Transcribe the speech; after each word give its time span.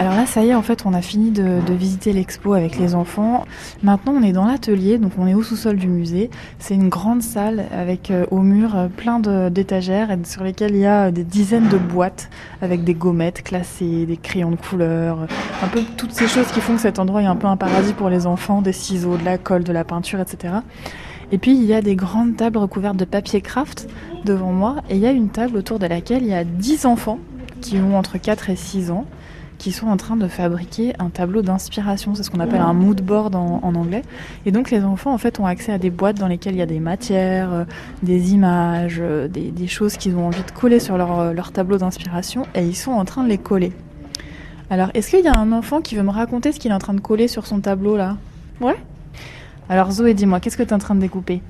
Alors 0.00 0.14
là, 0.14 0.24
ça 0.24 0.42
y 0.42 0.48
est, 0.48 0.54
en 0.54 0.62
fait, 0.62 0.86
on 0.86 0.94
a 0.94 1.02
fini 1.02 1.30
de, 1.30 1.60
visiter 1.74 2.14
l'expo 2.14 2.54
avec 2.54 2.78
les 2.78 2.94
enfants. 2.94 3.44
Maintenant, 3.82 4.14
on 4.16 4.22
est 4.22 4.32
dans 4.32 4.46
l'atelier, 4.46 4.96
donc 4.96 5.12
on 5.18 5.26
est 5.26 5.34
au 5.34 5.42
sous-sol 5.42 5.76
du 5.76 5.88
musée. 5.88 6.30
C'est 6.58 6.74
une 6.74 6.88
grande 6.88 7.20
salle 7.20 7.66
avec 7.70 8.10
euh, 8.10 8.24
au 8.30 8.38
mur 8.38 8.74
euh, 8.74 8.88
plein 8.88 9.20
d'étagères 9.50 10.08
sur 10.24 10.42
lesquelles 10.42 10.74
il 10.74 10.80
y 10.80 10.86
a 10.86 11.10
des 11.10 11.22
dizaines 11.22 11.68
de 11.68 11.76
boîtes 11.76 12.30
avec 12.62 12.82
des 12.82 12.94
gommettes 12.94 13.42
classées, 13.42 14.06
des 14.06 14.16
crayons 14.16 14.52
de 14.52 14.56
couleur, 14.56 15.26
un 15.62 15.68
peu 15.68 15.82
toutes 15.98 16.12
ces 16.12 16.28
choses 16.28 16.46
qui 16.46 16.62
font 16.62 16.76
que 16.76 16.80
cet 16.80 16.98
endroit 16.98 17.20
est 17.20 17.26
un 17.26 17.36
peu 17.36 17.48
un 17.48 17.58
paradis 17.58 17.92
pour 17.92 18.08
les 18.08 18.26
enfants, 18.26 18.62
des 18.62 18.72
ciseaux, 18.72 19.18
de 19.18 19.24
la 19.26 19.36
colle, 19.36 19.64
de 19.64 19.72
la 19.72 19.84
peinture, 19.84 20.18
etc. 20.18 20.54
Et 21.30 21.36
puis 21.36 21.52
il 21.52 21.64
y 21.64 21.74
a 21.74 21.82
des 21.82 21.94
grandes 21.94 22.36
tables 22.36 22.56
recouvertes 22.56 22.96
de 22.96 23.04
papier 23.04 23.42
craft 23.42 23.86
devant 24.24 24.52
moi 24.52 24.76
et 24.88 24.94
il 24.94 25.02
y 25.02 25.06
a 25.06 25.12
une 25.12 25.28
table 25.28 25.58
autour 25.58 25.78
de 25.78 25.84
laquelle 25.84 26.22
il 26.22 26.30
y 26.30 26.34
a 26.34 26.44
10 26.44 26.86
enfants 26.86 27.18
qui 27.60 27.76
ont 27.76 27.98
entre 27.98 28.16
4 28.16 28.48
et 28.48 28.56
6 28.56 28.92
ans 28.92 29.04
qui 29.60 29.72
sont 29.72 29.88
en 29.88 29.98
train 29.98 30.16
de 30.16 30.26
fabriquer 30.26 30.94
un 30.98 31.10
tableau 31.10 31.42
d'inspiration, 31.42 32.14
c'est 32.14 32.22
ce 32.22 32.30
qu'on 32.30 32.40
appelle 32.40 32.62
un 32.62 32.72
mood 32.72 33.02
board 33.02 33.34
en, 33.34 33.60
en 33.62 33.74
anglais. 33.74 34.00
Et 34.46 34.52
donc 34.52 34.70
les 34.70 34.82
enfants 34.82 35.12
en 35.12 35.18
fait 35.18 35.38
ont 35.38 35.44
accès 35.44 35.70
à 35.70 35.76
des 35.76 35.90
boîtes 35.90 36.16
dans 36.16 36.28
lesquelles 36.28 36.54
il 36.54 36.58
y 36.60 36.62
a 36.62 36.66
des 36.66 36.80
matières, 36.80 37.52
euh, 37.52 37.64
des 38.02 38.32
images, 38.32 38.96
euh, 39.00 39.28
des, 39.28 39.50
des 39.50 39.66
choses 39.66 39.98
qu'ils 39.98 40.16
ont 40.16 40.26
envie 40.28 40.42
de 40.42 40.50
coller 40.50 40.80
sur 40.80 40.96
leur, 40.96 41.20
euh, 41.20 41.32
leur 41.34 41.52
tableau 41.52 41.76
d'inspiration 41.76 42.44
et 42.54 42.64
ils 42.64 42.74
sont 42.74 42.92
en 42.92 43.04
train 43.04 43.22
de 43.22 43.28
les 43.28 43.36
coller. 43.36 43.72
Alors 44.70 44.88
est-ce 44.94 45.10
qu'il 45.10 45.22
y 45.22 45.28
a 45.28 45.38
un 45.38 45.52
enfant 45.52 45.82
qui 45.82 45.94
veut 45.94 46.02
me 46.02 46.10
raconter 46.10 46.52
ce 46.52 46.58
qu'il 46.58 46.70
est 46.70 46.74
en 46.74 46.78
train 46.78 46.94
de 46.94 47.00
coller 47.00 47.28
sur 47.28 47.46
son 47.46 47.60
tableau 47.60 47.98
là? 47.98 48.16
Ouais. 48.62 48.76
Alors 49.68 49.90
Zoé, 49.90 50.14
dis-moi, 50.14 50.40
qu'est-ce 50.40 50.56
que 50.56 50.62
tu 50.62 50.70
es 50.70 50.74
en 50.74 50.78
train 50.78 50.94
de 50.94 51.00
découper? 51.00 51.42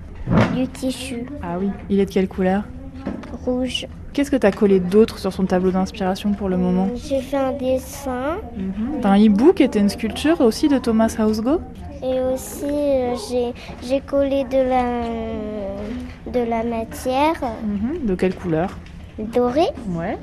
Du 0.56 0.66
tissu. 0.66 1.26
Ah 1.44 1.58
oui, 1.60 1.68
il 1.88 2.00
est 2.00 2.06
de 2.06 2.10
quelle 2.10 2.26
couleur? 2.26 2.64
Rouge. 3.44 3.86
Qu'est-ce 4.12 4.30
que 4.30 4.36
tu 4.36 4.46
as 4.46 4.50
collé 4.52 4.80
d'autre 4.80 5.18
sur 5.18 5.32
son 5.32 5.44
tableau 5.44 5.70
d'inspiration 5.70 6.32
pour 6.32 6.48
le 6.48 6.56
moment 6.56 6.88
J'ai 6.96 7.20
fait 7.20 7.36
un 7.36 7.52
dessin 7.52 8.38
T'as 9.02 9.10
un 9.10 9.16
hibou 9.16 9.52
qui 9.52 9.62
était 9.62 9.78
une 9.78 9.88
sculpture 9.88 10.40
aussi 10.40 10.68
de 10.68 10.78
Thomas 10.78 11.14
Hausgo 11.18 11.60
et 12.02 12.18
aussi 12.32 12.64
euh, 12.64 13.14
j'ai 13.28 13.52
j'ai 13.86 14.00
collé 14.00 14.44
de 14.44 14.56
la 14.56 15.02
de 16.32 16.48
la 16.48 16.64
matière 16.64 17.34
Mhm. 17.64 18.06
De 18.06 18.14
quelle 18.14 18.34
couleur 18.34 18.76
dorée. 19.18 19.68
Ouais. 19.90 20.16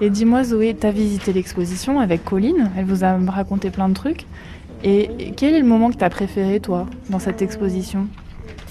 Et 0.00 0.10
dis-moi 0.10 0.44
Zoé, 0.44 0.74
t'as 0.78 0.90
visité 0.90 1.32
l'exposition 1.32 2.00
avec 2.00 2.24
Colline, 2.24 2.70
elle 2.76 2.84
vous 2.84 3.02
a 3.02 3.16
raconté 3.28 3.70
plein 3.70 3.88
de 3.88 3.94
trucs. 3.94 4.26
Et 4.84 5.32
quel 5.36 5.54
est 5.54 5.60
le 5.60 5.66
moment 5.66 5.90
que 5.90 5.96
t'as 5.96 6.10
préféré 6.10 6.60
toi 6.60 6.86
dans 7.08 7.18
cette 7.20 7.40
exposition? 7.40 8.08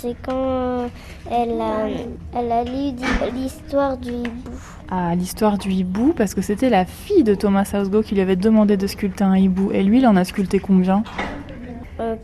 C'est 0.01 0.15
quand 0.25 0.89
elle 1.29 1.61
a, 1.61 2.63
lu 2.63 2.95
l'histoire 3.35 3.97
du 3.97 4.09
hibou. 4.09 4.51
Ah, 4.89 5.13
l'histoire 5.13 5.59
du 5.59 5.69
hibou, 5.69 6.13
parce 6.17 6.33
que 6.33 6.41
c'était 6.41 6.71
la 6.71 6.85
fille 6.85 7.23
de 7.23 7.35
Thomas 7.35 7.69
Hausgo 7.71 8.01
qui 8.01 8.15
lui 8.15 8.21
avait 8.21 8.35
demandé 8.35 8.77
de 8.77 8.87
sculpter 8.87 9.25
un 9.25 9.37
hibou. 9.37 9.71
Et 9.71 9.83
lui, 9.83 9.99
il 9.99 10.07
en 10.07 10.15
a 10.15 10.23
sculpté 10.23 10.57
combien? 10.57 11.03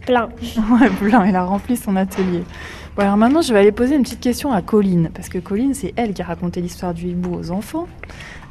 Plein. 0.08 0.30
Ouais, 0.72 0.90
plein, 0.90 1.28
il 1.28 1.36
a 1.36 1.44
rempli 1.44 1.78
son 1.78 1.96
atelier. 1.96 2.44
Bon, 2.96 3.04
alors 3.04 3.18
maintenant, 3.18 3.44
je 3.44 3.54
vais 3.54 3.60
aller 3.60 3.72
poser 3.72 3.96
une 3.96 4.02
petite 4.02 4.22
question 4.22 4.52
à 4.52 4.64
Colline, 4.64 5.12
parce 5.14 5.30
que 5.30 5.38
Colline, 5.38 5.76
c'est 5.76 5.94
elle 5.96 6.14
qui 6.14 6.24
a 6.24 6.26
raconté 6.26 6.62
l'histoire 6.62 6.96
du 6.96 7.10
hibou 7.10 7.36
aux 7.36 7.52
enfants. 7.52 7.88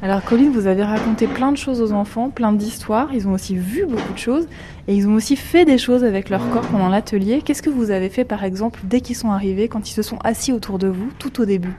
Alors, 0.03 0.23
Colline, 0.23 0.53
vous 0.53 0.69
avez 0.69 0.85
raconté 0.85 1.27
plein 1.27 1.51
de 1.51 1.57
choses 1.57 1.81
aux 1.81 1.93
enfants, 1.93 2.31
plein 2.31 2.53
d'histoires. 2.53 3.09
Ils 3.13 3.27
ont 3.27 3.33
aussi 3.33 3.57
vu 3.57 3.87
beaucoup 3.87 4.13
de 4.13 4.19
choses, 4.19 4.47
et 4.87 4.95
ils 4.95 5.09
ont 5.09 5.15
aussi 5.15 5.35
fait 5.35 5.65
des 5.65 5.79
choses 5.79 6.05
avec 6.05 6.29
leur 6.29 6.49
corps 6.51 6.67
pendant 6.67 6.89
l'atelier. 6.89 7.43
Qu'est-ce 7.45 7.63
que 7.63 7.71
vous 7.71 7.91
avez 7.91 8.11
fait, 8.11 8.25
par 8.25 8.45
exemple, 8.45 8.81
dès 8.85 9.01
qu'ils 9.01 9.17
sont 9.17 9.33
arrivés, 9.33 9.67
quand 9.67 9.89
ils 9.91 9.95
se 9.95 10.03
sont 10.03 10.19
assis 10.23 10.53
autour 10.53 10.79
de 10.79 10.89
vous, 10.89 11.09
tout 11.19 11.41
au 11.41 11.45
début? 11.45 11.75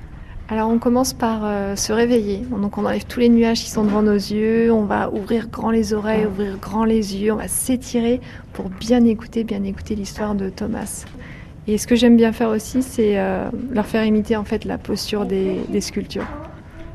Alors 0.50 0.70
on 0.70 0.80
commence 0.80 1.12
par 1.12 1.42
euh, 1.44 1.76
se 1.76 1.92
réveiller. 1.92 2.38
Donc 2.50 2.78
on 2.78 2.86
enlève 2.86 3.06
tous 3.06 3.20
les 3.20 3.28
nuages 3.28 3.60
qui 3.60 3.70
sont 3.70 3.84
devant 3.84 4.02
nos 4.02 4.14
yeux, 4.14 4.72
on 4.72 4.84
va 4.84 5.12
ouvrir 5.12 5.50
grand 5.50 5.72
les 5.72 5.94
oreilles, 5.94 6.26
ouvrir 6.26 6.58
grand 6.58 6.86
les 6.86 7.18
yeux, 7.18 7.34
on 7.34 7.38
va 7.38 7.50
s'étirer 7.50 8.22
pour 8.54 8.70
bien 8.70 9.04
écouter, 9.04 9.44
bien 9.44 9.64
écouter 9.64 9.96
l'histoire 9.96 10.36
de 10.36 10.50
Thomas. 10.50 11.04
Et 11.68 11.78
ce 11.78 11.86
que 11.86 11.96
j'aime 11.96 12.16
bien 12.16 12.32
faire 12.32 12.50
aussi, 12.50 12.82
c'est 12.82 13.20
euh, 13.20 13.50
leur 13.72 13.86
faire 13.86 14.06
imiter 14.06 14.38
en 14.38 14.46
fait 14.46 14.64
la 14.64 14.78
posture 14.78 15.26
des, 15.26 15.58
des 15.68 15.82
sculptures. 15.82 16.28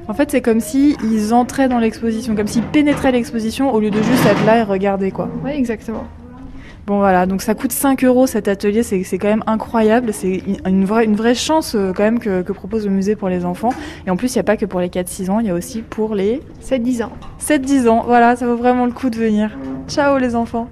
En 0.08 0.14
fait, 0.14 0.30
c'est 0.30 0.40
comme 0.40 0.60
si 0.60 0.96
ils 1.04 1.34
entraient 1.34 1.68
dans 1.68 1.78
l'exposition, 1.78 2.34
comme 2.34 2.48
s'ils 2.48 2.64
pénétraient 2.64 3.12
l'exposition 3.12 3.72
au 3.72 3.80
lieu 3.80 3.90
de 3.90 4.02
juste 4.02 4.26
être 4.26 4.44
là 4.46 4.58
et 4.58 4.62
regarder, 4.62 5.10
quoi. 5.10 5.28
Oui, 5.44 5.50
exactement. 5.50 6.04
Bon 6.86 6.98
voilà, 6.98 7.26
donc 7.26 7.42
ça 7.42 7.54
coûte 7.54 7.70
5 7.70 8.02
euros 8.02 8.26
cet 8.26 8.48
atelier, 8.48 8.82
c'est 8.82 9.04
c'est 9.04 9.16
quand 9.16 9.28
même 9.28 9.44
incroyable, 9.46 10.12
c'est 10.12 10.42
une 10.66 10.84
vraie, 10.84 11.04
une 11.04 11.14
vraie 11.14 11.36
chance 11.36 11.76
euh, 11.76 11.92
quand 11.94 12.02
même 12.02 12.18
que, 12.18 12.42
que 12.42 12.52
propose 12.52 12.86
le 12.86 12.90
musée 12.90 13.14
pour 13.14 13.28
les 13.28 13.44
enfants. 13.44 13.72
Et 14.04 14.10
en 14.10 14.16
plus, 14.16 14.34
il 14.34 14.38
n'y 14.38 14.40
a 14.40 14.44
pas 14.44 14.56
que 14.56 14.66
pour 14.66 14.80
les 14.80 14.88
4-6 14.88 15.30
ans, 15.30 15.38
il 15.38 15.46
y 15.46 15.50
a 15.50 15.54
aussi 15.54 15.82
pour 15.82 16.16
les 16.16 16.40
7-10 16.60 17.04
ans. 17.04 17.12
7-10 17.40 17.88
ans. 17.88 18.02
Voilà, 18.04 18.34
ça 18.34 18.46
vaut 18.46 18.56
vraiment 18.56 18.86
le 18.86 18.92
coup 18.92 19.10
de 19.10 19.16
venir. 19.16 19.56
Ciao 19.86 20.18
les 20.18 20.34
enfants 20.34 20.68